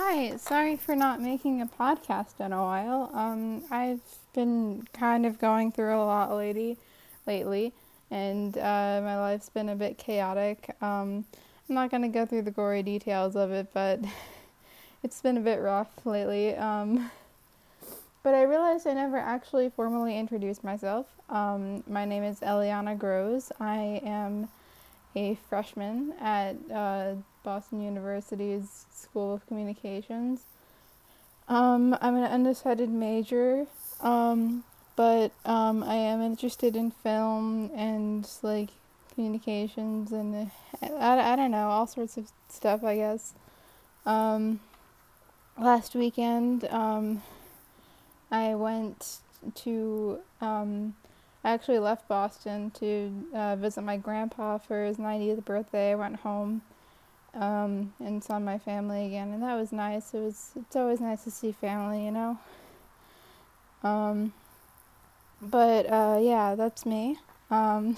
Hi, 0.00 0.36
sorry 0.36 0.76
for 0.76 0.94
not 0.94 1.20
making 1.20 1.60
a 1.60 1.66
podcast 1.66 2.38
in 2.38 2.52
a 2.52 2.62
while. 2.62 3.10
Um, 3.12 3.64
I've 3.68 4.00
been 4.32 4.86
kind 4.92 5.26
of 5.26 5.40
going 5.40 5.72
through 5.72 5.92
a 5.92 6.04
lot 6.04 6.32
lately, 6.32 6.78
lately, 7.26 7.72
and 8.08 8.56
uh, 8.56 9.00
my 9.02 9.18
life's 9.18 9.48
been 9.48 9.68
a 9.68 9.74
bit 9.74 9.98
chaotic. 9.98 10.70
Um, 10.80 11.24
I'm 11.68 11.74
not 11.74 11.90
gonna 11.90 12.08
go 12.08 12.24
through 12.24 12.42
the 12.42 12.52
gory 12.52 12.84
details 12.84 13.34
of 13.34 13.50
it, 13.50 13.70
but 13.74 13.98
it's 15.02 15.20
been 15.20 15.36
a 15.36 15.40
bit 15.40 15.60
rough 15.60 15.90
lately. 16.06 16.54
Um, 16.54 17.10
but 18.22 18.34
I 18.34 18.42
realized 18.44 18.86
I 18.86 18.92
never 18.92 19.18
actually 19.18 19.68
formally 19.68 20.16
introduced 20.16 20.62
myself. 20.62 21.06
Um, 21.28 21.82
my 21.88 22.04
name 22.04 22.22
is 22.22 22.38
Eliana 22.38 22.96
Groves. 22.96 23.50
I 23.58 24.00
am 24.04 24.48
a 25.16 25.36
freshman 25.48 26.12
at 26.20 26.54
uh, 26.72 27.14
Boston 27.48 27.80
University's 27.80 28.84
School 28.92 29.32
of 29.32 29.46
Communications. 29.46 30.42
Um, 31.48 31.96
I'm 32.02 32.14
an 32.14 32.24
undecided 32.24 32.90
major, 32.90 33.64
um, 34.02 34.64
but 34.96 35.32
um, 35.46 35.82
I 35.82 35.94
am 35.94 36.20
interested 36.20 36.76
in 36.76 36.90
film 36.90 37.70
and 37.74 38.28
like 38.42 38.68
communications 39.14 40.12
and 40.12 40.50
I, 40.82 41.32
I 41.32 41.36
don't 41.36 41.50
know, 41.50 41.68
all 41.68 41.86
sorts 41.86 42.18
of 42.18 42.30
stuff, 42.50 42.84
I 42.84 42.96
guess. 42.96 43.32
Um, 44.04 44.60
last 45.58 45.94
weekend, 45.94 46.64
um, 46.66 47.22
I 48.30 48.56
went 48.56 49.20
to 49.54 50.18
um, 50.42 50.96
I 51.42 51.52
actually 51.52 51.78
left 51.78 52.08
Boston 52.08 52.72
to 52.72 53.10
uh, 53.34 53.56
visit 53.56 53.80
my 53.80 53.96
grandpa 53.96 54.58
for 54.58 54.84
his 54.84 54.98
90th 54.98 55.46
birthday. 55.46 55.92
I 55.92 55.94
went 55.94 56.16
home 56.16 56.60
um, 57.34 57.92
and 58.00 58.22
saw 58.22 58.38
my 58.38 58.58
family 58.58 59.06
again, 59.06 59.32
and 59.32 59.42
that 59.42 59.54
was 59.54 59.72
nice. 59.72 60.14
It 60.14 60.20
was 60.20 60.52
it's 60.56 60.76
always 60.76 61.00
nice 61.00 61.24
to 61.24 61.30
see 61.30 61.52
family, 61.52 62.04
you 62.04 62.10
know. 62.10 62.38
Um, 63.82 64.32
but 65.40 65.86
uh, 65.90 66.18
yeah, 66.20 66.54
that's 66.54 66.84
me. 66.84 67.18
Um, 67.50 67.96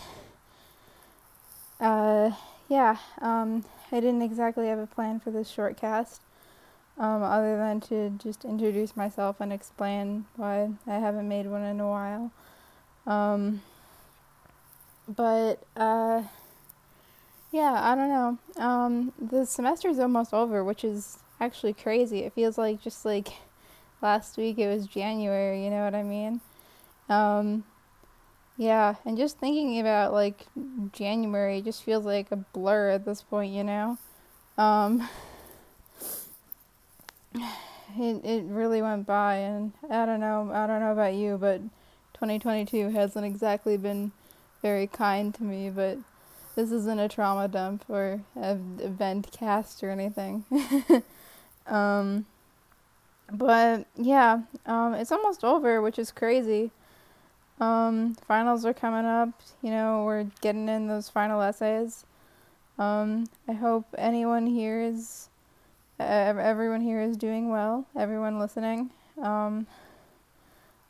uh, 1.81 2.31
yeah, 2.69 2.99
um, 3.21 3.65
I 3.91 4.01
didn't 4.01 4.23
exactly 4.23 4.69
have 4.69 4.79
a 4.79 4.87
plan 4.87 5.21
for 5.21 5.31
this 5.31 5.49
short 5.49 5.77
cast, 5.77 6.21
um, 6.99 7.23
other 7.23 7.57
than 7.57 7.81
to 7.83 8.11
just 8.11 8.45
introduce 8.45 8.97
myself 8.97 9.41
and 9.41 9.53
explain 9.53 10.27
why 10.37 10.71
I 10.87 10.99
haven't 10.99 11.29
made 11.29 11.47
one 11.47 11.63
in 11.63 11.81
a 11.81 11.89
while. 11.89 12.31
Um, 13.07 13.63
but 15.09 15.63
uh, 15.77 16.23
yeah, 17.53 17.81
I 17.83 17.95
don't 17.95 18.09
know. 18.09 18.39
Um, 18.63 19.13
the 19.21 19.45
semester's 19.45 19.99
almost 19.99 20.33
over, 20.33 20.63
which 20.63 20.85
is 20.85 21.19
actually 21.41 21.73
crazy. 21.73 22.21
It 22.21 22.33
feels 22.33 22.57
like 22.57 22.81
just 22.81 23.05
like 23.05 23.29
last 24.01 24.37
week 24.37 24.59
it 24.59 24.69
was 24.69 24.87
January, 24.87 25.65
you 25.65 25.71
know 25.71 25.85
what 25.85 25.95
I 25.95 26.03
mean? 26.03 26.41
Um, 27.09 27.65
yeah, 28.57 28.95
and 29.05 29.17
just 29.17 29.39
thinking 29.39 29.81
about 29.81 30.13
like 30.13 30.47
January 30.93 31.61
just 31.61 31.83
feels 31.83 32.05
like 32.05 32.31
a 32.31 32.37
blur 32.37 32.91
at 32.91 33.05
this 33.05 33.23
point, 33.23 33.53
you 33.53 33.65
know? 33.65 33.99
Um, 34.57 35.09
it 37.99 38.25
it 38.25 38.45
really 38.45 38.81
went 38.81 39.07
by 39.07 39.37
and 39.37 39.73
I 39.91 40.07
don't 40.07 40.21
know, 40.21 40.51
I 40.53 40.67
don't 40.67 40.81
know 40.81 40.93
about 40.93 41.15
you, 41.15 41.37
but 41.37 41.61
2022 42.15 42.91
hasn't 42.91 43.25
exactly 43.25 43.77
been 43.77 44.13
very 44.63 44.87
kind 44.87 45.35
to 45.35 45.43
me, 45.43 45.71
but 45.71 45.99
this 46.61 46.73
isn't 46.73 46.99
a 46.99 47.09
trauma 47.09 47.49
dump 47.49 47.85
or 47.89 48.21
a 48.37 48.59
event 48.81 49.31
cast 49.33 49.83
or 49.83 49.91
anything. 49.91 50.45
um, 51.67 52.27
but 53.33 53.87
yeah, 53.97 54.43
um, 54.67 54.93
it's 54.93 55.11
almost 55.11 55.43
over, 55.43 55.81
which 55.81 55.99
is 55.99 56.13
crazy. 56.13 56.71
Um, 57.61 58.15
finals 58.27 58.67
are 58.67 58.75
coming 58.75 59.07
up. 59.07 59.31
You 59.63 59.71
know, 59.71 60.05
we're 60.05 60.25
getting 60.43 60.69
in 60.69 60.87
those 60.87 61.09
final 61.09 61.41
essays. 61.41 62.05
Um, 62.79 63.29
I 63.49 63.53
hope 63.53 63.87
anyone 63.97 64.47
here 64.47 64.83
is, 64.83 65.31
uh, 65.99 66.03
everyone 66.03 66.83
here 66.83 67.01
is 67.01 67.17
doing 67.17 67.49
well. 67.49 67.87
Everyone 67.99 68.39
listening. 68.39 68.91
Um, 69.23 69.67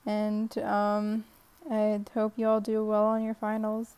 and 0.05 0.57
um, 0.59 1.25
I 1.71 2.01
hope 2.15 2.33
you 2.37 2.49
all 2.49 2.61
do 2.61 2.85
well 2.85 3.05
on 3.05 3.23
your 3.23 3.35
finals. 3.35 3.95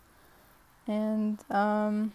And 0.87 1.39
um, 1.51 2.13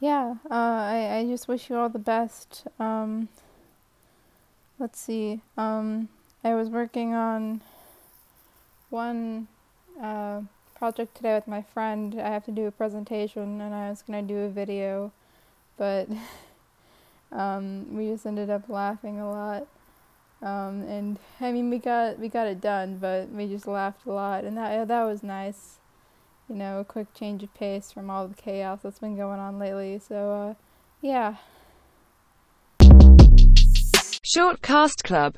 yeah, 0.00 0.34
uh, 0.50 0.54
I, 0.54 1.18
I 1.18 1.26
just 1.26 1.48
wish 1.48 1.70
you 1.70 1.76
all 1.76 1.88
the 1.88 1.98
best. 1.98 2.66
Um, 2.78 3.28
let's 4.78 5.00
see. 5.00 5.40
Um, 5.56 6.08
I 6.42 6.54
was 6.54 6.68
working 6.68 7.14
on 7.14 7.60
one 8.90 9.46
uh, 10.00 10.40
project 10.74 11.14
today 11.14 11.34
with 11.34 11.46
my 11.46 11.62
friend. 11.62 12.20
I 12.20 12.28
have 12.30 12.44
to 12.46 12.50
do 12.50 12.66
a 12.66 12.72
presentation, 12.72 13.60
and 13.60 13.72
I 13.72 13.90
was 13.90 14.02
gonna 14.02 14.22
do 14.22 14.38
a 14.38 14.48
video, 14.48 15.12
but 15.78 16.08
um, 17.32 17.96
we 17.96 18.08
just 18.08 18.26
ended 18.26 18.50
up 18.50 18.68
laughing 18.68 19.20
a 19.20 19.30
lot. 19.30 19.66
Um, 20.42 20.82
and 20.82 21.20
I 21.40 21.52
mean, 21.52 21.70
we 21.70 21.78
got 21.78 22.18
we 22.18 22.28
got 22.28 22.48
it 22.48 22.60
done, 22.60 22.98
but 22.98 23.28
we 23.30 23.46
just 23.46 23.68
laughed 23.68 24.04
a 24.06 24.12
lot, 24.12 24.42
and 24.42 24.56
that 24.56 24.88
that 24.88 25.04
was 25.04 25.22
nice. 25.22 25.78
You 26.52 26.58
know, 26.58 26.80
a 26.80 26.84
quick 26.84 27.14
change 27.14 27.42
of 27.42 27.54
pace 27.54 27.92
from 27.92 28.10
all 28.10 28.28
the 28.28 28.34
chaos 28.34 28.80
that's 28.82 28.98
been 28.98 29.16
going 29.16 29.40
on 29.40 29.58
lately. 29.58 29.98
So, 29.98 30.32
uh, 30.50 30.54
yeah. 31.00 31.36
Short 34.22 34.60
Cast 34.60 35.02
Club 35.02 35.30